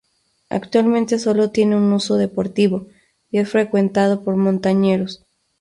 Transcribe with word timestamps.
Actualmente 0.49 1.19
sólo 1.19 1.51
tiene 1.51 1.75
un 1.75 1.93
uso 1.93 2.15
deportivo, 2.17 2.87
y 3.29 3.37
es 3.37 3.47
frecuentado 3.51 4.23
por 4.23 4.35
montañeros. 4.35 5.27